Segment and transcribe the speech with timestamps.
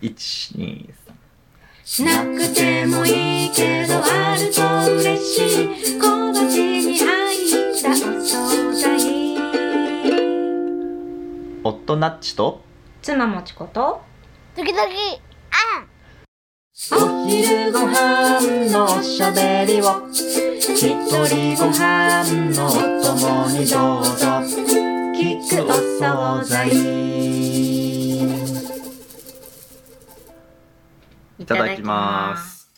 [0.00, 0.94] 123
[1.84, 4.62] しなくてもいいけどあると
[4.94, 5.98] 嬉しい。
[5.98, 6.38] 小鉢
[6.86, 9.36] に入ったお惣菜
[11.64, 12.62] 夫ナッチと
[13.02, 14.00] 妻もちこと？
[14.54, 14.86] 時々
[16.92, 20.08] お昼ご飯のおしゃべりを。
[20.12, 20.76] 一
[21.26, 22.22] 人ご飯
[22.54, 22.70] のお
[23.02, 24.44] 供にどうぞ。
[25.18, 26.70] 聞くお惣菜
[31.48, 32.70] ただきます。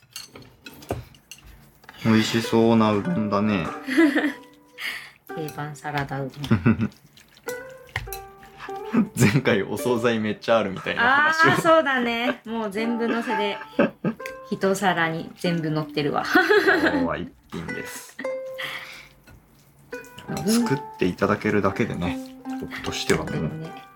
[2.05, 3.67] 美味しそうなうどんだね。
[5.35, 6.91] 定番サラダうどん。
[9.17, 11.53] 前回お惣菜めっちゃあるみたいなあ話を。
[11.53, 12.41] あそうだね。
[12.45, 13.59] もう全部のせで
[14.51, 16.25] 一皿に全部乗ってるわ。
[16.83, 18.17] 今日は一品です。
[20.47, 22.19] 作っていただけるだけでね
[22.61, 23.35] 僕としてはもう。
[23.35, 23.91] ね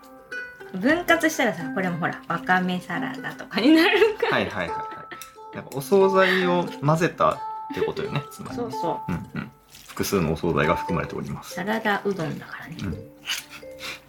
[0.74, 5.06] 分割したらさこれもほらわかめサラダとかになるはいはいはいは
[5.52, 5.56] い。
[5.56, 7.38] なんかお惣菜を混ぜたっ
[7.72, 8.62] てことよねつまりね。
[8.62, 9.12] そうそう。
[9.12, 9.50] うんうん。
[9.88, 11.54] 複数のお惣菜が含まれております。
[11.54, 12.76] サラダうどんだからね。
[12.82, 12.94] うん。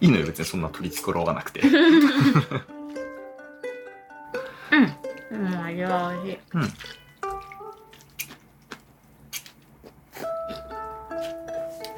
[0.00, 1.60] いのよ別にそんな取り繕わなくて。
[1.60, 1.70] うん。
[5.40, 6.38] もう味は美味しい。
[6.54, 6.68] うん。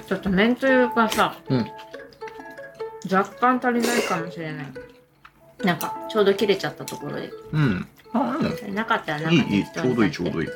[0.07, 1.67] ちょっと麺つゆがさ、うん。
[3.11, 4.67] 若干足りないかもしれない。
[5.65, 7.33] なんかちょうど切れちゃったところで。
[7.53, 10.49] うんあでもなかったらなんいいいいちょうどいいちょうどいい。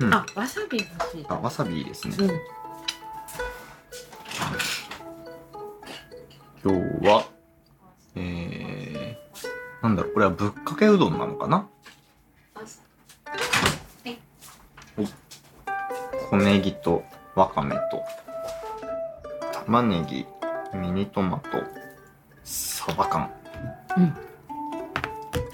[0.00, 0.14] うん。
[0.14, 1.26] あわさび欲しい。
[1.28, 2.16] あわさびいいですね。
[2.20, 2.30] うん。
[6.64, 7.24] 今日は
[8.16, 10.12] えー、なんだろう。
[10.12, 11.66] これはぶっかけうどんなのかな？
[12.54, 12.62] は
[14.04, 14.18] い。
[16.30, 18.02] 小ネギとわかめと
[19.64, 20.26] 玉ねぎ
[20.76, 21.48] ミニトマト
[22.44, 23.30] サバ缶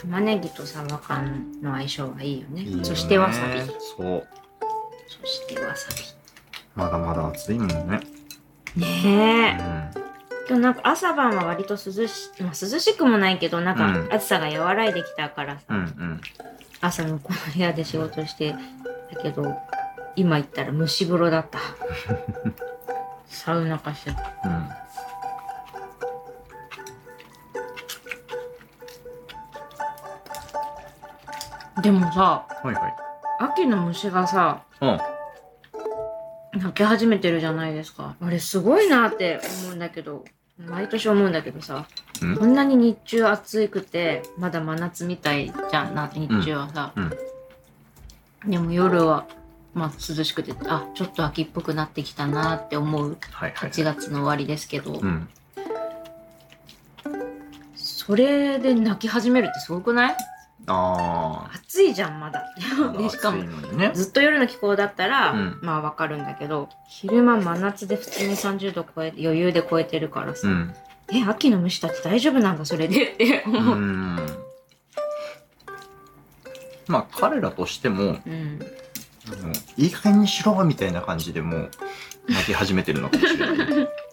[0.05, 2.63] 玉ねぎとサバ缶の相性がいいよね。
[2.63, 2.85] いいよね。
[2.85, 3.61] そしてわさび。
[3.63, 4.29] そう。
[5.07, 5.89] そしてわさ
[6.75, 8.01] まだまだ暑いもんね。
[8.77, 9.53] びうねえ。
[9.55, 10.05] ん。
[10.47, 14.09] 今日なんか朝晩は割と涼し,、まあ、涼しくもないけどなんうん。
[14.09, 16.21] か暑さが和らいできたからさ、うんうん。
[16.81, 18.59] 朝のこの部屋で仕事してだ
[19.23, 19.57] けど
[20.17, 21.59] 今行ったら蒸し風呂だった。
[23.27, 24.33] サウナ化してた。
[24.45, 24.69] うん
[31.83, 32.95] でもさはいはい。
[33.41, 34.99] 秋の虫がさうん。
[36.61, 38.15] 鳴き始めてるじゃないですか。
[38.21, 40.25] あれすごいなって思うんだけど
[40.59, 41.87] 毎年思うんだけどさ
[42.23, 42.37] うん。
[42.37, 48.51] こんなに日中暑くてまだ真夏みたいじゃんな日中はさ、うん。
[48.51, 49.27] でも夜は
[49.75, 55.29] まあ涼しくてあちょっと秋っぽくなってきたなって思うはいはい8月の終わりですけど、うん。
[57.75, 60.17] それで泣き始めるってすごくない？
[60.67, 62.43] あ暑いじゃんまだ。
[63.11, 63.91] しかもね。
[63.95, 65.59] ずっと夜の気候だったら、うん。
[65.63, 70.75] まあわかるんだけど昼間真夏で普通に30度超え余裕で超えてるからさ、うん。
[71.13, 73.13] え秋の虫たち大丈夫なんだそれで？
[73.13, 73.51] ってう。
[73.57, 74.17] 思う、ん。
[76.89, 78.61] まあ彼らとしてもうん、
[79.33, 81.71] あのいい加減にしろみたいな感じでもう
[82.29, 83.89] 泣き始めてるのかもしれない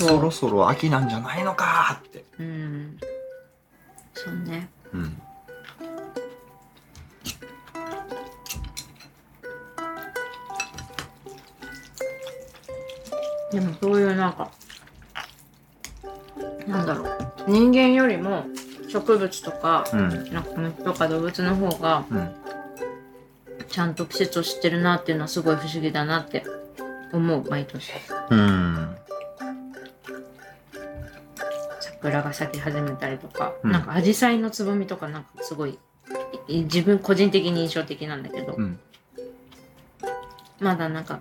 [0.00, 2.24] そろそろ秋なんじゃないのかって。
[2.38, 2.98] うん。
[4.14, 4.70] そうね。
[4.94, 5.22] うん。
[13.52, 14.50] でもそういうなんか
[16.66, 17.18] なんだろう。
[17.46, 18.44] 人間よりも
[18.88, 20.32] 植物とかうん。
[20.32, 22.34] なんか虫とか動物の方がうん。
[23.68, 26.42] ちゃんと季節を知ってるなっていうのはすごい不思議だなって
[27.12, 27.92] 思う毎年。
[28.30, 28.99] うん
[32.02, 33.72] 桜が咲き始めたりとか、うん。
[33.72, 35.78] なんか紫陽花のつぼみとかなんかすごい
[36.48, 38.80] い自分個人的に印象的なんだけど、うん。
[40.60, 41.20] まだなんか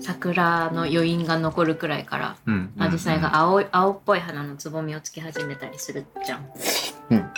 [0.00, 2.72] 桜の余韻が残るくらいからうん。
[2.76, 6.50] 紫陽花が青い青っぽい花のつぼみをつけ始めたりするじゃん。
[7.10, 7.30] うん。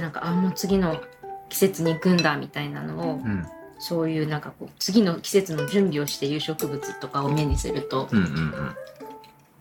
[0.00, 1.00] なんかあもう次の
[1.48, 3.46] 季節に行くんだみたいなのをうん。
[3.78, 8.76] そういうなんかこう次の季節の準備をしている植物とかを目にするとうんうんうん。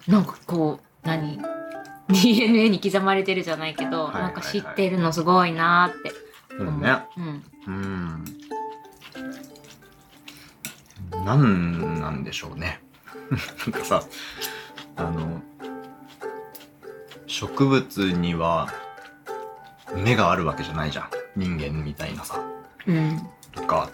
[0.08, 1.40] なんかこう何？
[2.10, 4.34] DNA に刻まれてるじゃないけど、はいはいはい。
[4.34, 6.12] なんか知ってるのすごいなーって。
[6.60, 6.74] 思う。
[6.74, 6.82] そう。
[6.82, 7.44] ねうん。
[7.68, 8.26] うん。
[11.26, 12.82] なんなんでしょうね。
[13.72, 14.04] なんかさ
[14.98, 15.42] あの
[17.26, 18.70] 植物には
[19.96, 21.10] 目があるわけじゃないじゃん。
[21.36, 22.40] 人間みたいなさ。
[22.86, 23.30] うん。
[23.52, 23.90] とか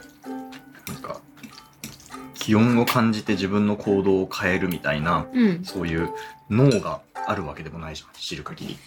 [2.41, 5.63] 気温を感じて自分の行動を変えるみたいなうん。
[5.63, 6.09] そういう
[6.49, 8.77] 脳があるわけでもないじゃん知る限り。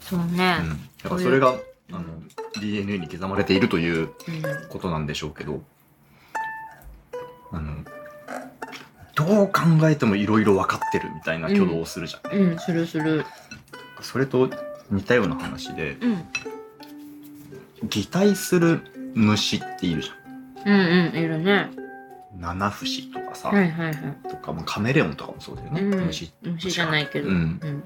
[0.00, 0.58] そうね。
[0.60, 1.56] うん、だからそれが
[1.90, 2.04] あの
[2.60, 4.10] DNA に刻まれているといううん。
[4.68, 5.60] ことなんでしょうけど
[7.50, 7.74] あの
[9.16, 12.58] どう考えてもいろいろ分かってるみたいな挙動をするじゃん、うん。
[12.60, 13.26] するする。
[14.02, 14.48] それと
[14.88, 17.88] 似たような話でうん。
[17.88, 18.82] 擬態する
[19.14, 20.10] 虫っているじ
[20.64, 21.52] うんうんいるね。
[21.52, 21.85] ゃん
[22.40, 23.94] 七節とかさ、はいはいはい。
[24.28, 26.06] とか、まあ、カメレオンとかもそうだよね、うん。
[26.06, 26.32] 虫。
[26.42, 27.28] 虫じゃないけど。
[27.28, 27.38] うんう
[27.68, 27.84] ん。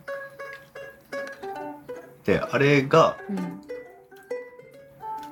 [2.25, 3.39] であれがうん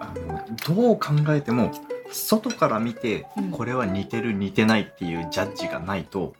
[0.00, 1.72] あのどう考えても
[2.10, 3.50] 外から見てうん。
[3.50, 6.34] これは似てる似てないっていうジャッジがないと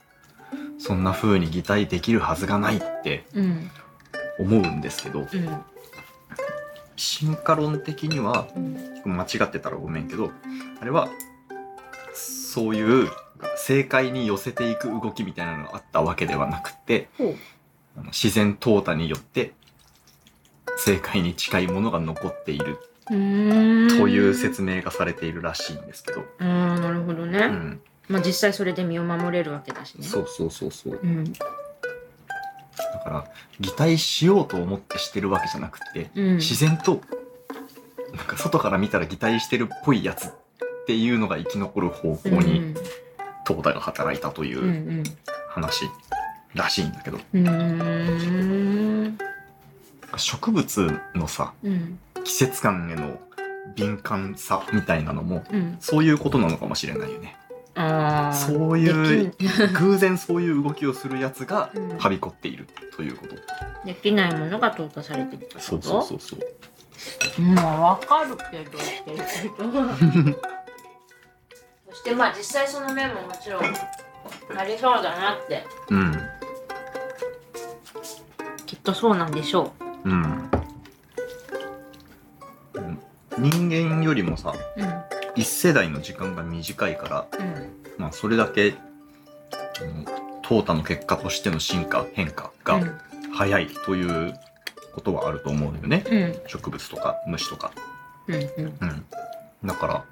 [0.77, 3.69] そんな風に擬態できるはずがないってうん。
[4.39, 5.27] 思うんですけどうん。
[6.95, 9.17] 進化論的にはうん。
[9.17, 10.31] 間違ってたらごめんけど
[10.81, 11.09] あれは
[12.49, 13.09] そういう
[13.57, 17.07] 正解に寄せていく動きみたいなのがあったわけではなくて
[18.07, 19.53] 自然淘汰によって
[20.77, 30.03] 正解に近いものが残っているという説明がされているらしいんですけど、あーなるほどね、うん、まあ実際それで身を守れるわけだしね。
[30.03, 30.99] そうそうそうそう。
[31.01, 31.33] うん。
[31.33, 31.39] だ
[33.03, 33.25] から
[33.59, 36.35] 擬態しようと思ってしてるわけじゃなくてうん。
[36.37, 37.01] 自然と
[38.13, 40.31] なんか外から見たら擬態してるっぽいやつ
[40.89, 42.73] っていうのが生き残る方向に
[43.45, 45.03] 淘汰が働いたという
[45.47, 45.85] 話
[46.55, 47.19] らしいんだけど。
[50.17, 51.99] 植物のさうん。
[52.23, 53.19] 季節感への
[53.75, 55.77] 敏感さみたいなのもうん。
[55.79, 57.35] そういうことなのかもしれないよね。
[57.75, 59.31] ああそういう
[59.79, 61.97] 偶然そういう動きをするやつがうん。
[61.99, 62.65] はびこっている
[62.95, 63.35] ということ。
[63.85, 66.39] できないものが淘汰されてるそうそうそうそう。
[67.37, 68.79] うんわかるけど
[71.99, 73.63] って言ってるとそしてまあ実際その面ももちろん
[74.57, 76.13] ありそうだなってうん。
[78.65, 79.73] きっとそうなんでしょ
[80.03, 80.49] うん。
[83.37, 84.93] 人間よりもさ、ううん
[85.35, 88.75] 一世代の時間が短いから、うんまあそれだけ、うん
[90.43, 92.81] 淘汰の結果としての進化、変化が
[93.31, 94.33] 早いという
[94.95, 96.03] ことはあると思うよね。
[96.09, 97.71] うん植物とか虫とか。
[98.27, 98.49] うんうん
[98.81, 99.05] うん。
[99.65, 100.05] だから、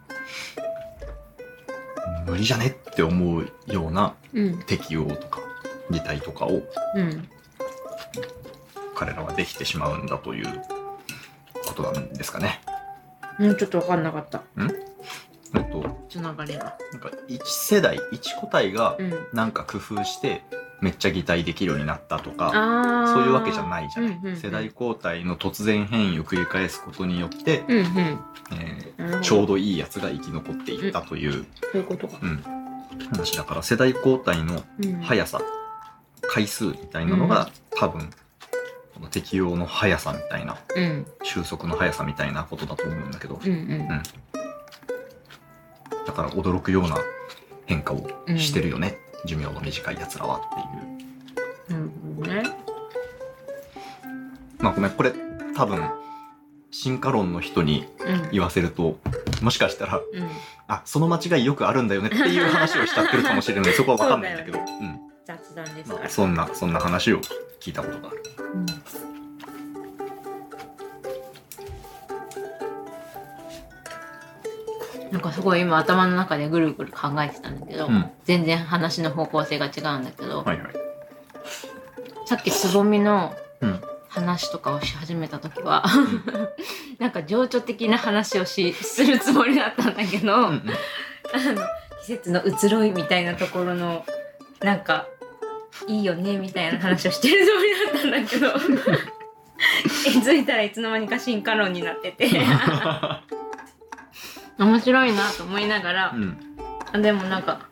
[2.26, 4.64] 無理じゃねって思うようなうん。
[4.64, 5.42] 適応とか
[5.92, 6.62] 擬態とかを
[6.96, 7.28] うん。
[8.96, 10.62] 彼らはできてしまうんだという
[11.66, 12.62] ことなんですかね。
[13.40, 14.42] もうちょっと分かんなかった。
[15.56, 16.78] えっと、つながりが。
[16.92, 19.28] なんか一世代、一個体がうん。
[19.34, 20.44] なんか工夫して
[20.82, 22.52] めっちゃ擬態できるようになったとか、
[23.14, 24.12] そういうわけじゃないじゃない。
[24.12, 24.38] うんうんうん。
[24.38, 27.86] 世代交代の突然変異を繰り返すことによって、うんうん。
[28.54, 31.40] えーちょうどいいやつが生き残っていったという、そ
[31.74, 32.18] ういうことか。
[32.22, 32.44] うん。
[33.12, 35.02] 話だから世代交代のうん。
[35.02, 35.42] 速さ、
[36.22, 38.10] 回数みたいなのが、多分
[38.94, 41.06] この適応の速さみたいなうん。
[41.24, 43.40] 収束の速さみたいなことだと思うんだけど。
[43.44, 43.52] うん。
[43.52, 43.88] うん。
[46.06, 46.98] だから驚くような
[47.66, 48.08] 変化を
[48.38, 51.80] してるよね、寿命の短いやつらはっていう。
[51.80, 52.44] なるほどね。
[54.60, 55.14] まあごめんこれ
[55.56, 55.90] 多分
[56.72, 58.98] 進化論の人にうん言わせると
[59.42, 60.28] もしかしたらうん。
[60.70, 63.74] あその間違いよくあるんだよねっていう話をしちゃってるかもしれない。
[63.76, 64.60] そこは分かんないんだけど。
[65.26, 66.00] 雑談ですから。
[66.02, 67.22] まあ、そんなそんな話を
[67.62, 68.24] 聞いたことがある。
[68.54, 68.66] うん
[75.12, 78.10] なんかすごい今頭の中でぐるぐる考えてたんだけど、うん。
[78.26, 80.74] 全然話の方向性が違うんだけど、はいはい。
[82.26, 83.82] さっきつぼみのうん。
[84.10, 85.84] 話とかをし始めた時は、
[86.98, 90.64] なんか情緒的な話をしするつもりだったんだけど、うんうん。
[91.34, 91.62] あの
[92.02, 94.06] 季節の移ろいみたいなところの
[94.62, 95.06] なんか
[95.88, 98.54] いいよねみたいな話をしてるつもりだったんだけど
[100.04, 102.30] 気づいたらいつの間にか進化論になってて
[104.58, 106.38] 面白いなと思いながらう、ん。
[106.94, 107.68] あでもなんか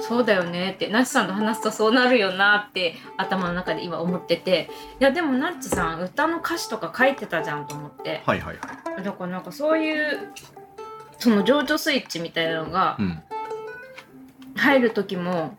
[0.00, 4.68] そうだよねってナッチさんと話すとそうなるよなって頭の中で今思ってて。
[5.00, 8.22] いやでもナッチさん歌の歌詞とか書いてたじゃんと思って。
[8.26, 8.56] はいはい
[8.94, 9.02] はい。
[9.02, 10.32] だからなんかそういう
[11.18, 13.22] その情緒スイッチみたいなのがうん。
[14.56, 15.54] 入る時も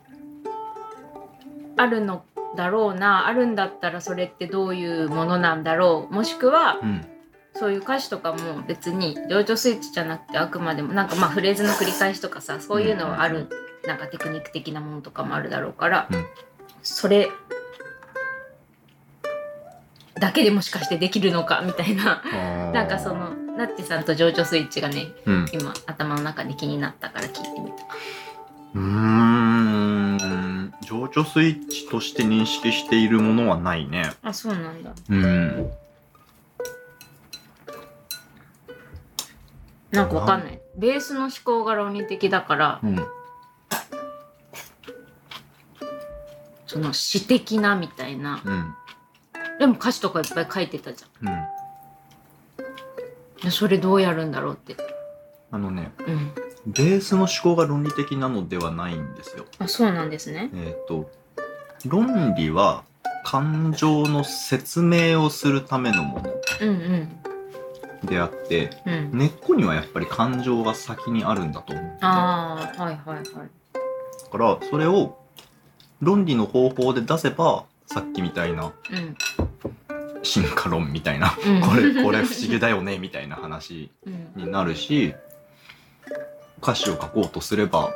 [1.77, 2.23] あるの
[2.55, 6.13] だろうなあるんだったらそれってどういうものなんだろう。
[6.13, 7.05] もしくはうん
[7.59, 13.49] そういう歌詞とかも別に情緒スイッチじゃなくてあくまでもなんかまあフレーズの繰り返しとかさそういうのはある
[13.87, 16.25] なんかテクニック的なものとかもあるだろうから、うん。
[16.83, 17.29] それ
[20.15, 22.21] だけでもしかしてできるのかみたいな
[22.73, 25.45] なんかそのナッチさんと情緒スイッチがねうん。
[25.51, 27.75] 今頭の中で気になったから聞いてみた。
[28.75, 30.73] うーん。
[30.81, 34.11] 情緒スイッチとして認識しているものはないね。
[34.21, 34.93] あそうなんだ。
[35.09, 35.71] うん
[39.91, 40.61] なんかわかんない。
[40.77, 43.05] ベースの思考が論理的だからうん。
[46.65, 48.41] その詩的なみたいな。
[48.43, 48.75] うん。
[49.59, 51.29] でも歌詞とかいっぱい書いてたじゃうん。
[51.29, 51.47] ん
[53.41, 54.75] でそれどうやるんだろうって。
[55.49, 56.31] あのねうん。
[56.65, 59.45] ベースの思考が論理的なのではないんですよ。
[59.59, 60.49] あそうなんですね。
[60.53, 61.09] えっ、と
[61.85, 62.83] 論理は
[63.23, 66.33] 感情の説明をするためのもの。
[66.61, 67.26] うんうん
[68.03, 69.17] であってうん。
[69.17, 73.23] 根っこにはやっぱり感情が先にあるんだと思うんだよああはいはいはい。
[73.23, 75.17] だからそれを
[76.01, 79.17] 論理の方法で出せばさっきみたいなうん。
[80.23, 81.61] 進化論みたいなうん。
[81.67, 84.31] これこれ不思議だよねみたいな話うん。
[84.35, 85.13] になるし
[86.61, 87.89] 歌詞を書こうとすれば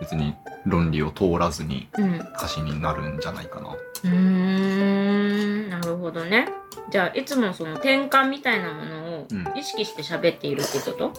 [0.00, 0.34] 別に
[0.66, 2.14] 論理を通らずにうん。
[2.36, 3.68] 歌詞になるんじゃないかな。
[4.04, 6.48] うーんなるほどね。
[6.90, 9.58] じゃあいつもその転換みたいなものをうん。
[9.58, 11.12] 意識して喋っているってこと、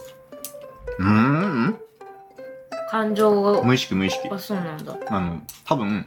[0.98, 1.78] うーん。
[2.90, 3.64] 感情を。
[3.64, 4.28] 無意識無意識。
[4.30, 4.96] あそうなんだ。
[5.08, 6.06] あの多分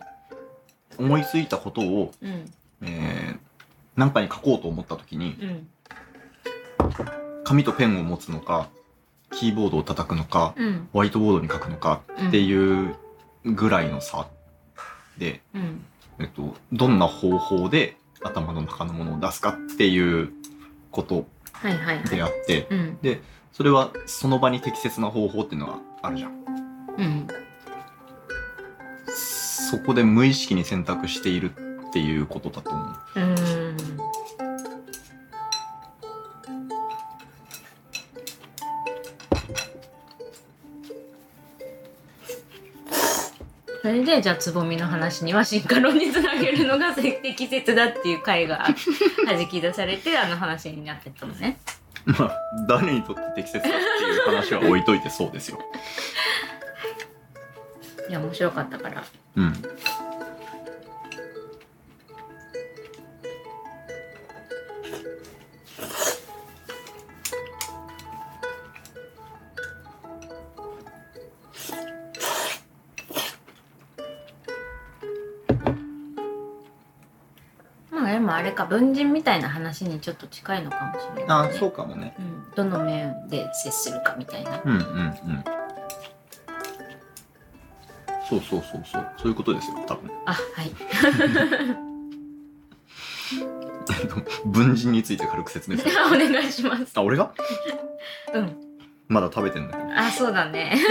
[0.98, 2.52] 思いついたことを、うん。
[2.84, 3.40] えー、
[3.96, 5.68] 何かに書こうと思った時にうん。
[7.44, 8.70] 紙とペンを持つのか
[9.32, 10.90] キーボードを叩くのかうん。
[10.92, 12.96] ホワイトボードに書くのかっていう
[13.46, 14.28] ぐらいの差
[15.18, 15.86] で、うん
[16.22, 20.32] えっと、どんな方法で頭の中のものを出すかっていう
[20.92, 22.98] ことはいはいはいであってうん
[23.52, 26.32] それはその場に適切な方法っていうのがあるじゃん。
[26.98, 27.28] うん
[29.08, 32.96] そこで無意識に選択しているっていうことだと思う。
[33.16, 33.61] う
[43.92, 48.68] れでじゃあつぼみの話には進化論につなげるのが 適切だっていう回が
[49.26, 51.58] 弾き出されてあの話になってったのね。
[52.06, 55.60] まあ、誰にとって適切だっていう話は置いといてそうですよ。
[58.10, 59.04] いや面白かったから。
[59.36, 59.54] うん。
[78.64, 81.56] か文人みたいな話にちょっと近いのかもしれない、ね。
[81.56, 82.14] あ、そうかもね。
[82.20, 84.62] うん、どの面で接するかみたいな。
[84.64, 85.44] うんうんうん。
[88.30, 89.12] そうそうそうそう。
[89.18, 90.10] そういうことですよ、多分。
[90.26, 90.72] あはい。
[94.00, 94.16] えっと
[94.46, 95.92] 文人について軽く説明する。
[96.08, 96.92] お願いします。
[96.96, 97.32] あ、俺が？
[98.34, 98.56] うん。
[99.08, 99.90] まだ食べてんだけど。
[100.00, 100.78] あそうだね。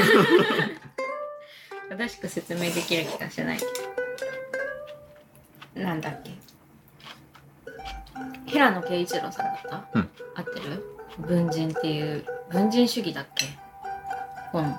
[1.88, 3.58] 正しく説明できる気がしない。
[5.74, 6.30] なんだっけ？
[8.46, 10.08] 平野啓一郎さんだった、うん。
[10.34, 10.84] 合ってる？
[11.18, 13.46] 文人っていう文人主義だっけ？
[14.52, 14.76] 本。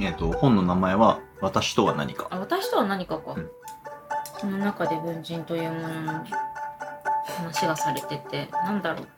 [0.00, 2.26] えっと、本の名前は、私とは何か。
[2.30, 3.50] あ私とは何かか、うん。
[4.40, 6.24] その中で文人というものの
[7.38, 9.08] 話がされててなんだろう。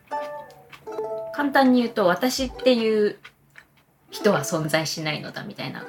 [1.34, 3.18] 簡単に言うと私っていう
[4.10, 5.86] 人は存在しないのだみたいなこ。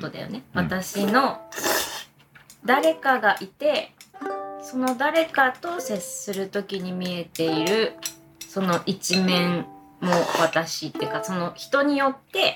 [0.00, 0.64] とだよね、うん。
[0.64, 1.40] 私の
[2.64, 3.92] 誰かがいて
[4.70, 7.94] その誰かと接する時に見えている
[8.46, 9.66] その一面
[10.00, 12.54] も私っていうかその人によって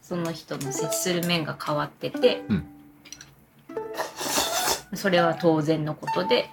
[0.00, 2.64] その人の接する面が変わってて、うん。
[4.94, 6.48] それは当然のことで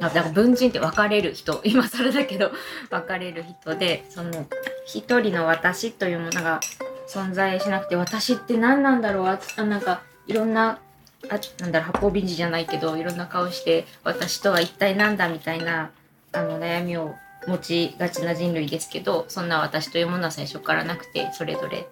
[0.00, 2.50] あだから文人って分かれる人今更だけど
[2.90, 4.46] 分かれる人でその
[4.86, 6.60] 一人の私というものが
[7.08, 9.26] 存在しなくて私って何なんだろう？
[9.26, 10.80] ああなんかいろんな
[11.28, 15.90] あなんだろう八方美人じゃないけどいろんな顔して私とは一体なんだみたいな
[16.32, 17.14] あの悩みを
[17.46, 21.86] 持ちがちな人類ですけどそんな私というものは最初からなくてそれぞれ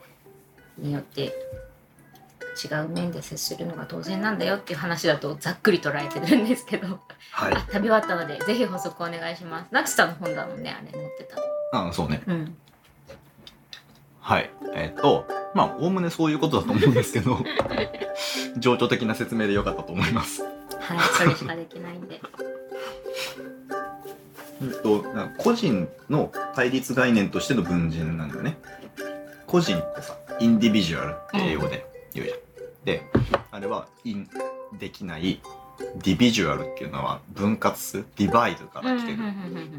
[0.78, 1.33] によって
[2.64, 7.00] 違う面で接するのが当然なんだよっていう話だとざっくり捉えてるんですけど、
[7.33, 7.61] はいあ。
[7.61, 9.68] 食べ終わったのでぜひ補足お願いします。
[9.73, 11.37] ナクさんの本だもんねあれ持ってた。
[11.76, 12.23] あ、そうね。
[12.26, 12.56] うん。
[14.25, 14.50] はい。
[14.75, 17.38] えっと、まあ、おおむねそういうことだと思うんですけど、
[18.57, 20.43] 情緒的な説明でよかったと思います。
[20.43, 22.23] はいそれしかできないんで。
[24.62, 28.57] うんと、な個人の対立概念としての文人なんだよね。
[29.47, 32.38] 個人ってさ、インディビジュアルって英語で言うじゃん。
[32.87, 33.02] で、
[33.50, 34.26] あれは、イン
[34.78, 35.43] できない、
[36.02, 39.19] ディビジュアルっていうのは分割する、ディバイドから来てる。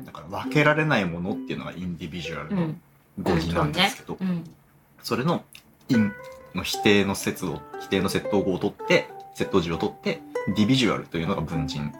[0.05, 2.81] だから分けられないものっていうのがインディビジュアルのうん。
[3.22, 4.43] 語義なんですけど、うん。
[5.01, 5.43] それの
[5.89, 6.12] イン
[6.53, 10.22] の否定の説を、否定の窃盗語を取って、窃盗字を取って、
[10.55, 11.93] ディビジュアルというのが文人。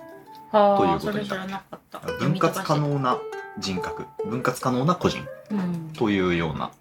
[0.52, 2.00] はあということになかった。
[2.00, 3.18] 分割可能な
[3.60, 4.06] 人格。
[4.26, 5.26] 分割可能な個人。
[5.52, 5.94] うん。
[5.94, 6.72] というような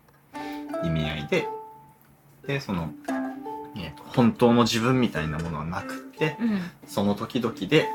[0.85, 1.49] 意味合いで。
[2.47, 2.91] でその、
[3.77, 6.61] えーと本当の自分みたいなものはなくってうん。
[6.87, 7.89] その時々で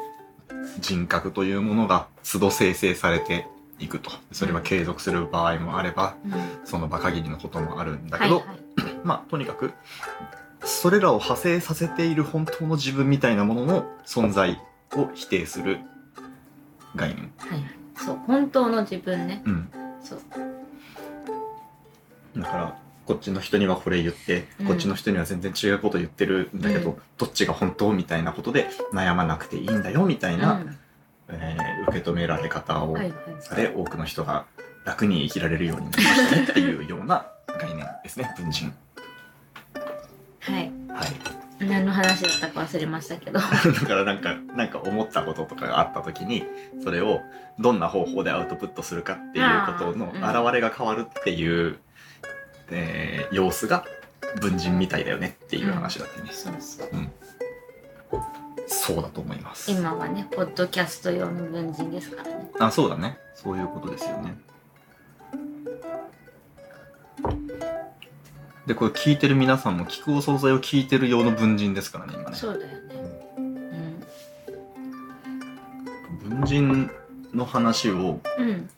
[0.80, 3.48] 人格というものが都度生成されて
[3.80, 4.12] いくと。
[4.32, 6.32] それは継続する場合もあればうん。
[6.66, 8.60] その場限りのこともあるんだけど、はいはい。
[9.04, 9.72] まあとにかく
[10.64, 14.60] それらを派生させている本当の自分みたいなものの存在
[14.94, 15.80] を否定する
[16.96, 17.32] 概念。
[17.38, 17.70] はいはい。
[17.96, 19.42] そう本当の自分ね。
[19.46, 19.70] うん、
[20.04, 20.20] そう。
[22.38, 24.68] だからこっちの人にはこれ言って、うん。
[24.68, 26.98] こっちの人には全然違うこと言ってるんだけど、うん。
[27.18, 30.78] どっちが本当みたいなことで悩まなくていいんだよみたいな、うん
[31.32, 33.14] えー受け止められ方をはいはい。
[33.40, 34.46] され、多くの人が
[34.86, 37.26] 楽に生きられるようになりましたねっていうような
[37.60, 38.74] 概念ですね文人。
[40.42, 40.72] はい。
[40.90, 41.66] はい。
[41.66, 43.40] 何の話だったか忘れましたけど。
[43.42, 46.46] だからなんか、なんか思ったこととかがあった時に、
[46.84, 47.22] それを
[47.60, 51.78] どんな方法でアウトプットするかっていうことのあー現れが変わるっていう、
[52.72, 53.84] えー様子が
[54.42, 56.30] 文人みたいだよねっていう話だってね。
[56.32, 56.90] そうそう
[58.70, 59.72] そうだと思います。
[59.72, 63.18] 今はねポッドキャスト用の文人ですからねあ、そうだね。
[63.36, 64.38] そういうことですよね。
[68.68, 72.36] で、これ聞いてる皆さんも聞くお惣菜を聞いてる用の文人ですからね、今ね。
[72.36, 72.80] そうだよね
[73.38, 73.60] うん
[76.30, 76.92] 文人
[77.34, 78.70] の話を、うん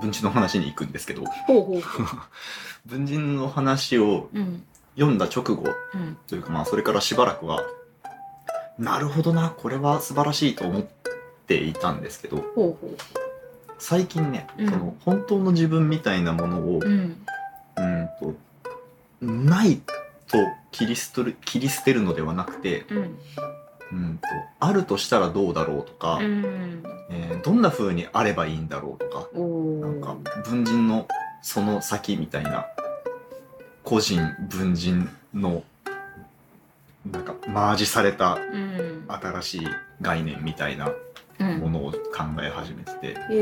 [0.00, 2.06] 文人の話に行くんですけど、ほうほうほう
[2.86, 4.62] 文人の話をうん
[4.94, 5.64] 読んだ直後
[5.94, 7.62] うんというかまあそれからしばらくは
[8.78, 10.86] なるほどなこれは素晴らしいと思っ
[11.46, 12.44] ていたんですけど
[13.78, 14.70] 最近ね、うん。
[14.70, 17.16] その本当の自分みたいなものを、ううん。
[17.76, 18.34] うんと
[19.20, 19.80] ない
[20.28, 20.38] と
[20.72, 23.18] 切り捨てる切り捨てるのではなくて、うん。
[23.92, 24.28] うん、と
[24.58, 26.82] あるとしたらどうだろうとか、うん。
[27.10, 30.16] えーどんな風にあればいいんだろうとかなんか
[30.48, 31.06] 文人の
[31.42, 32.66] その先みたいな
[33.84, 35.62] 個人文人の
[37.12, 39.04] なんかマージされたうん。
[39.08, 39.66] 新しい
[40.00, 40.90] 概念みたいな
[41.38, 41.58] うん。
[41.60, 41.98] ものを考
[42.42, 43.34] え始めてて、う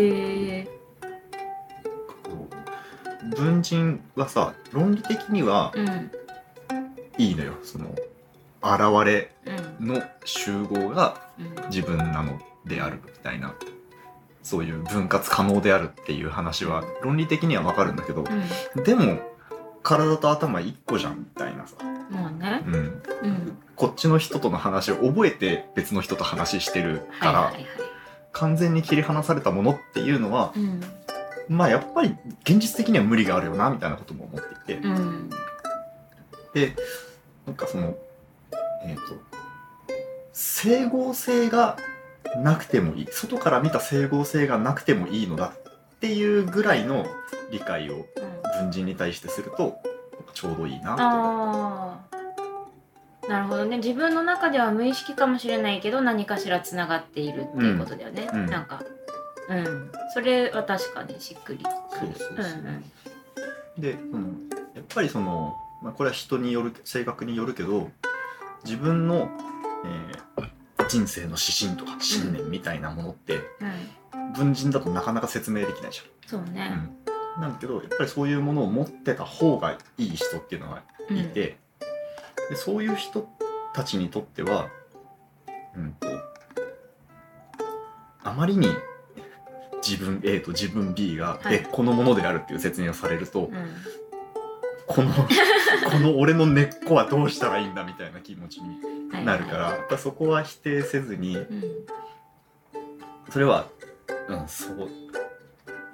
[3.36, 6.10] 文人はさ論理的にはうん。
[7.18, 7.54] いいのよ。
[7.62, 7.86] その
[8.62, 9.30] 現れ
[9.80, 9.88] うん。
[9.88, 11.68] の集合がうん。
[11.68, 13.54] 自分なのであるみたいな
[14.42, 18.24] そういう分割可能であるっていう話は論理的にはわかるんだけど
[18.84, 19.18] でも
[19.82, 21.76] 体と頭一個じゃんみたいなさ、
[22.10, 22.62] うんもうね。
[22.66, 23.58] うん、うん。
[23.76, 27.66] こっちの人との話を覚えて別の人と話してるから、はいはいはい。
[28.32, 30.80] 完全に切り離されたものっていうのはうん。
[31.48, 35.30] まあやっぱり現実的には無理があるよなみたいなことも思っていて、うん。
[36.54, 36.74] で
[37.46, 37.96] なんかその
[38.84, 39.02] えっ、と
[40.32, 41.76] 整合性が
[42.36, 43.08] なくてもいい。
[43.10, 45.52] 外から見た整合性がなくてもいいのだ
[45.96, 47.06] っていうぐらいの
[47.50, 48.04] 理解をうん。
[48.54, 49.78] 文人に対してすると
[50.34, 51.02] ちょうどいいなと
[53.28, 53.78] なるほどね。
[53.78, 58.40] 自分の中では無意識かもしれないけど何かしらつながっているっていうことだよね、うん。
[58.40, 58.46] うん。
[58.50, 58.82] なんか。
[59.48, 59.90] うん。
[60.12, 61.70] それは確かにしっくりくる。
[61.90, 62.54] そうそうそう
[63.76, 67.90] うんで、うん、やっぱりその、まあ、これは人による性格によるけど
[68.64, 69.28] 自分の、
[69.84, 70.54] えー
[70.88, 73.40] 人生の指針とか信念みたいなものって、
[74.14, 74.32] うん。
[74.34, 76.06] 文人だとなかなか説明できないじゃん。
[76.26, 76.72] そうね、
[77.06, 81.18] うん、なんだけどやっぱりそういうものを持ってた方がいい人っていうのがうん。
[81.18, 81.56] いて、
[82.48, 83.28] でそういう人
[83.74, 84.68] たちにとっては、
[85.76, 86.08] うんと、
[88.22, 88.68] あまりに
[89.86, 91.58] 自分 A と自分 B がはい。
[91.58, 93.52] 別個のものであるっていう説明をされると、うん。
[94.86, 95.12] この
[95.90, 98.80] この俺の根っこはどうしたらいいんだみたいな気持ちに
[99.12, 99.24] はい。
[99.24, 101.62] なるから、やっぱそこは否定せずにうん。
[103.30, 103.66] それは、
[104.28, 104.88] うん、そう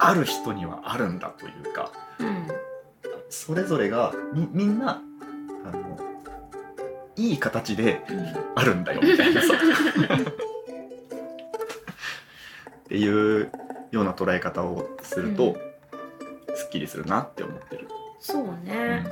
[0.01, 2.49] ある人にはあるんだというかうん
[3.29, 5.01] それぞれがみみんな
[5.65, 5.99] あの
[7.17, 9.43] いい形でうんあるんだよみたいな。
[9.43, 9.57] さっ
[12.89, 13.53] ていう
[13.93, 15.71] ような捉え方をすると、うん
[16.55, 17.89] すっきりするなって思ってる。
[18.19, 18.65] そううん。
[18.65, 19.05] ね、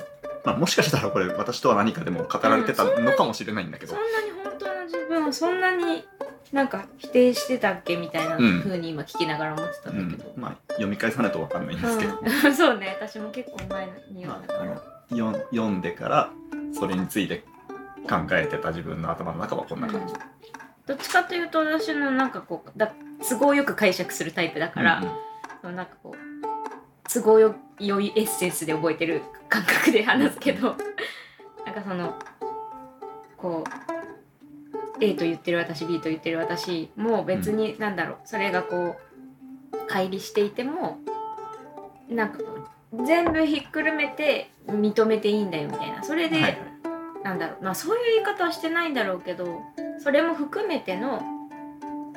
[0.44, 3.94] まあ、もしかしたらこれ私とは何かでも語られてたのかもしれないんだけど。
[3.94, 6.04] そんなに本当の自分をそんなに
[6.52, 10.40] なんか否定してたっけみたいなうん風に今聞きながら思ってたうんだけど、ん。
[10.40, 14.64] まあ、読み返さないと分かんないんですけど、う んそうね私も結構前に読んだまあ、あから、
[15.10, 16.30] のよ読んでから
[16.72, 17.44] それについて
[18.08, 20.14] 考えてた自分の頭の中はこんな感じ。
[20.86, 22.92] どっちかというと私のなんかこうだ
[23.28, 25.02] 都合よく解釈するタイプだから、
[25.62, 25.76] うんうん。
[25.76, 26.18] なんかこう
[27.12, 30.74] 都合よ良いエッセンスで覚えてる感覚で話すけど
[31.66, 32.18] なんかその
[33.36, 33.64] こ
[35.00, 38.96] A と言ってる私 B と言ってる私も別になんだろうそれがこ
[39.72, 40.98] う乖離していても
[42.08, 42.38] なんか
[43.06, 46.02] 全部ひっくるめて認めていいんだよみたいな。
[46.02, 46.58] それで、はい
[47.24, 47.64] なんだろう。
[47.64, 49.60] まあそういう言い方はしてないんだろうけど
[49.98, 51.20] それも含めての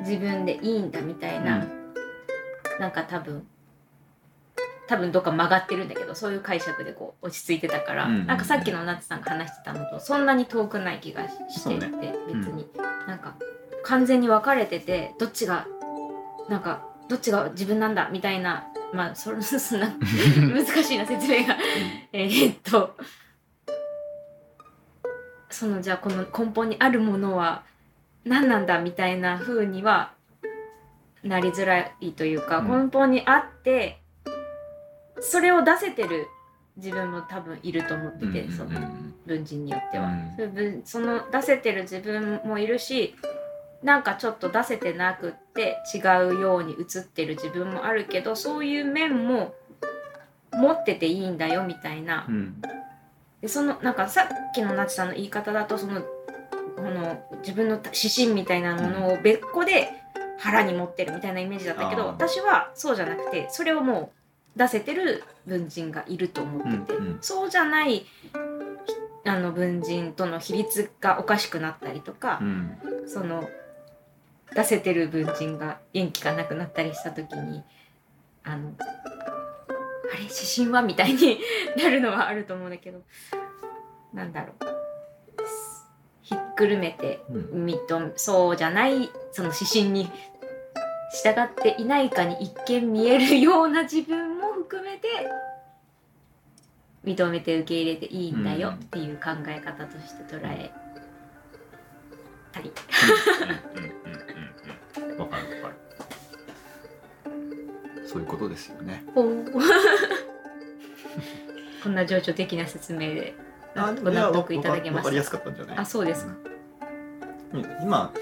[0.02, 1.65] 自分でいいんだみたいな、
[2.80, 3.46] なんか多分
[4.91, 8.27] 多分どっか曲がってるんだけどそういう解釈でこう落ち着いてたから、うんうんうん。
[8.27, 11.99] なんかさっきのナツさんが話してたのとそんなに遠くない気がししてて、そう
[12.36, 12.67] 別に、
[13.08, 13.36] なんか
[13.84, 15.65] 完全に分かれててどっちが
[16.49, 19.88] なんかどっちが自分なんだみたいなまあそれ そんな
[20.54, 21.56] 難しいな説明が。
[22.12, 22.97] えーっと
[25.49, 27.63] そのじゃあこの根本にあるものは
[28.25, 30.12] 何なんだみたいな風には
[31.23, 32.88] なりづらいというか、うん。
[32.88, 34.01] 根本にあって
[35.22, 36.28] それを出せてる
[36.78, 39.14] 自分も多分いると思ってて、うんそのうんうん。
[39.26, 40.82] 文人によっては、うん。
[40.84, 43.16] その出せてる自分もいるし
[43.84, 49.54] なんかちょっと出せてなくって違うように映ってる自分もあるけどそういう面も
[50.54, 52.26] 持ってていいんだよみたいな。
[52.28, 52.62] うん。
[53.42, 59.90] でそのなんかさっきのなちさんの言い方だとそのこの自分の指針みたいなものを別個で
[60.40, 62.08] 腹に持ってるみたいなイメージだったけどあー。
[62.12, 64.21] 私はそうじゃなくてそれをもう
[64.56, 67.18] 出せてる文人がいると思ってて、うんうん。
[67.22, 68.06] そうじゃないひ
[69.26, 72.78] あの文人との比率がおかしくなったりとかう、ん。
[73.08, 73.48] その
[74.54, 77.64] 出せてる文人が元気がなくなったりした時に
[78.44, 80.24] あのあれ？
[80.24, 80.82] 指針は？
[80.82, 81.40] みたいに
[81.82, 83.02] なるのはあると思うんだけど
[84.14, 84.66] なんだろう。
[86.24, 88.14] ひっくるめてうん。
[88.16, 90.12] そうじゃないその指針に
[91.24, 94.31] 従っていないかに一見見えるような自分も
[94.72, 95.30] 含めて
[97.04, 98.76] 認めて受け入れていいんだようん。
[98.76, 100.72] っていう考え方として捉え
[102.54, 102.72] たり。
[105.18, 105.76] わかるわかる。
[108.08, 109.04] そういうことですよね。
[109.14, 109.24] こ
[111.90, 113.36] んな情緒的な説明で
[113.76, 115.78] あご納得いただけまわかりやすすかったんじゃない？
[115.80, 116.34] あそうですか。
[117.56, 117.62] うん。
[117.84, 118.14] 今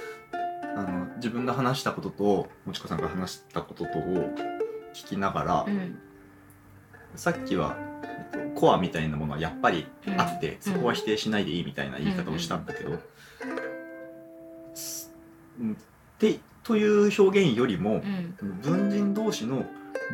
[0.76, 4.34] あの自分が話したことともちこさんが話したこととを
[4.96, 6.00] 聞きながら、うん
[7.16, 10.74] さっきは、えっと、コアみたいなものはやっぱりあって、うん。
[10.74, 13.00] そこは否定しないでいいみたいな言い方をしたんだけど、
[14.74, 15.14] す
[15.60, 15.78] うん
[16.20, 18.36] でという表現よりもう、ん。
[18.62, 19.66] 文人同士の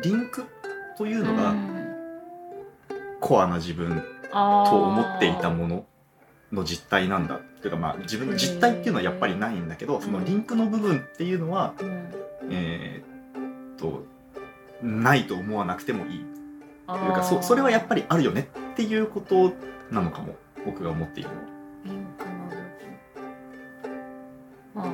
[0.02, 0.44] リンク
[0.96, 1.86] というのがうん。
[3.20, 5.86] コアな自分と思っていたもの
[6.52, 10.02] の実態なんだっていうかまあ自分の実態っていうのはやっぱりないんだけど、ん。
[10.02, 12.12] そのリンクの部分っていうのは、うん。
[12.50, 14.04] えーっと
[14.82, 16.24] ないと思わなくてもいい。
[16.24, 16.35] あ
[16.86, 19.52] というかそそれはやっぱりあるよねっていうこと
[19.90, 21.30] なのかも僕が思っている
[24.74, 24.92] のは、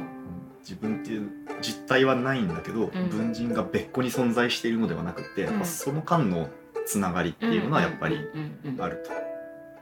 [0.61, 3.09] 自分っていう実態はないんだけど、ん。
[3.09, 6.49] 文人が別個に存在しているのではなくて、やっぱその間の
[6.87, 8.19] つながりっていうのはやっぱり
[8.79, 9.03] ある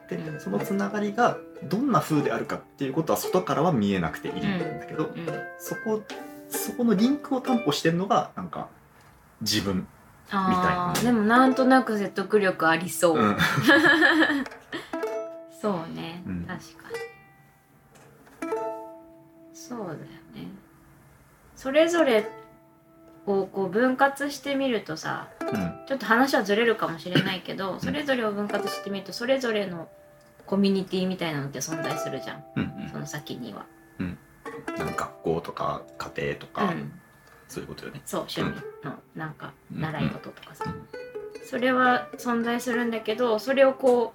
[0.09, 0.14] と。
[0.16, 0.40] でうん。
[0.40, 5.27] そのつながりがどんな風であるかっていうことは外からは見えなくていいんだけど、うん。
[5.59, 6.03] そこ
[6.49, 8.68] そこのリンクを担保してるのがなんか
[9.40, 9.87] 自分、
[10.32, 13.36] あでもなんとなく説得力ありそう、うん。
[15.60, 16.44] そうね、うん。
[16.46, 17.00] 確かに。
[19.52, 20.00] そうだよね。
[21.54, 22.26] それぞれ
[23.26, 25.84] をこう分割してみるとさうん。
[25.86, 27.80] ちょっと話はずれるかもしれないけどん。
[27.80, 29.88] それぞれを分割してみるとそれぞれの
[30.46, 32.88] コミュニティみたいなのって存在するじゃんうん。
[32.92, 33.66] その先には。
[33.98, 34.18] うん。
[34.78, 36.99] なんか学校とか家庭とか、うん、
[37.50, 38.00] そういうことよね。
[38.06, 38.50] そう趣味。
[38.84, 39.80] のなんかうん。
[39.80, 40.86] 習い事とかさ、うん
[41.42, 44.14] それは存在するんだけどそれをこ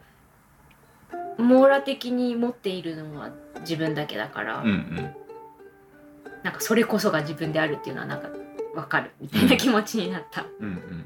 [1.37, 5.15] う網羅的に持っているのは自分だけだから、うんうん。
[6.43, 8.29] なんかそれこそが自分であるっていうのはなんか
[8.73, 10.45] 分かるみたいな気持ちになった。
[10.61, 11.05] うんうんうんうん。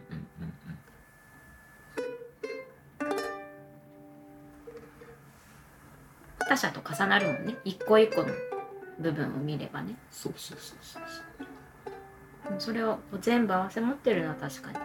[6.47, 7.57] 他者と重なるもんね。
[7.63, 8.27] 一個一個の
[8.99, 9.95] 部分を見ればね。
[10.11, 11.03] そうそうそうそう
[11.39, 11.48] そう
[12.57, 14.77] それをこう全部合わせ持ってるのは確かに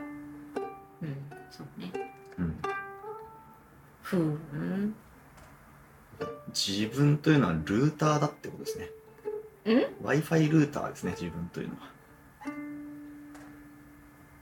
[1.02, 1.16] うん
[1.50, 1.90] そうね
[2.38, 2.56] うん
[4.02, 4.94] ふーん
[6.48, 8.84] 自分というのはルーターだってことですね。
[9.74, 11.80] ん？Wi-Fi ルーターですね、自分というのは。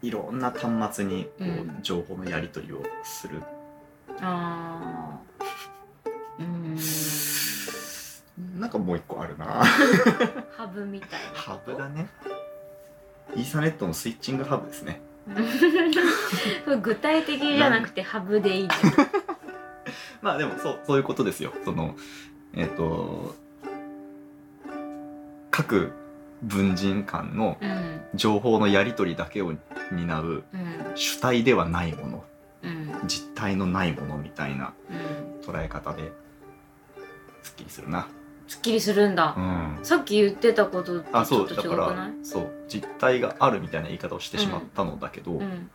[0.02, 3.42] いろんな端末にこう、うん情報のやり取りをする。
[4.20, 6.44] あーうー
[8.58, 9.46] んなんかもう一個あるな。
[10.56, 12.08] ハブみたいなハブだね。
[13.34, 15.00] イーサネットのスイッチングハブですね。
[16.82, 18.68] 具体的じゃなくてハブでいい
[20.20, 21.52] まあでもそうそういうことですよ。
[21.64, 21.94] その
[22.54, 23.34] えっ、と
[25.50, 25.92] 各
[26.42, 27.92] 文人間のうん。
[28.14, 29.54] 情報のやり取りだけを
[29.90, 30.92] 担ううん。
[30.94, 32.24] 主体ではないもの。
[32.62, 32.92] うん。
[33.06, 35.48] 実体のないものみたいなうん。
[35.48, 36.12] 捉え方で
[37.42, 38.08] すっきりするな
[38.48, 39.78] すっきりするんだ、うん。
[39.82, 42.24] さっき言ってたこととあちょっと違くない？
[42.24, 45.70] そう実体があるみたいな言い方をしてしまったのだけど、うん。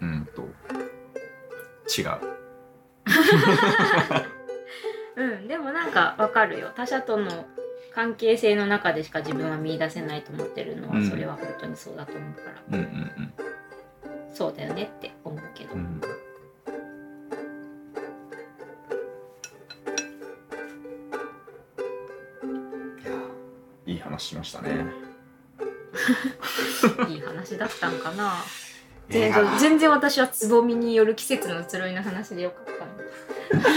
[0.00, 2.06] うんと違う。
[5.16, 6.70] うん、でもなんかわかるよ。
[6.76, 7.46] 他者との
[7.94, 11.08] 関係性の中でしか自分は見出せないと思ってるのは、うん。
[11.08, 12.78] それは本当にそうだと思うから。
[12.78, 13.32] うんうん。
[14.32, 16.00] そうだよねって思うけど、うん
[24.16, 24.86] 話しましたね。
[27.08, 28.34] いい話だったんかな。
[29.10, 32.72] 映全画然全然私はつぼみによる季節の移ろいの話でよかった。
[33.56, 33.70] の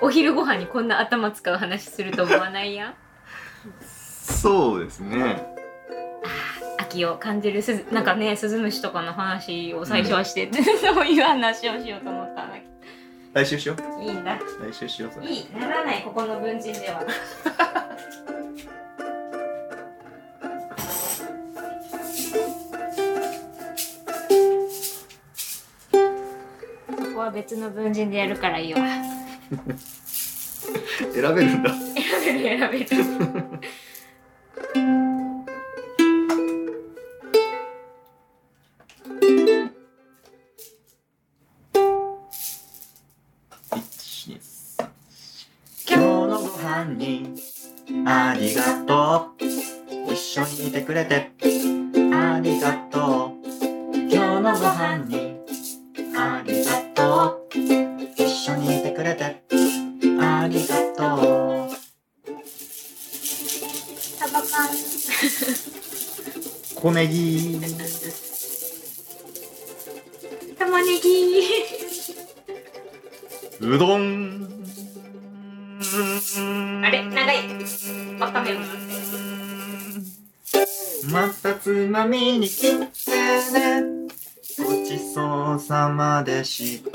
[0.00, 2.94] お昼ご飯にこんな頭使う話すると思わないや？
[4.22, 5.44] そうですね。
[6.78, 10.48] 秋を感じるすずなんかねスズムシとかの話を最初はして、
[10.80, 12.66] そういう話をしようと思ったんだけ
[13.34, 13.76] 来週しよう。
[13.76, 15.48] どいいんだ来週しよういい。
[15.54, 17.04] ならないここの文人では
[27.22, 28.76] は別の文人でやるからいいよ
[31.14, 31.70] 選べるんだ。
[31.72, 31.84] 選
[32.24, 33.42] べる選べる1 2
[44.38, 44.88] 3
[45.88, 47.34] 今日のご飯に
[48.06, 49.42] ありがとう。
[50.12, 51.30] 一緒にいてくれて
[66.82, 67.60] 小ネギ。
[70.58, 71.06] 玉ねぎ。
[73.60, 74.48] うどん。
[76.82, 77.04] あれ？
[77.04, 77.36] 長い。
[78.18, 78.50] わかめ
[81.12, 82.90] またつまみに来てね。
[84.58, 86.91] ごちそうさまでした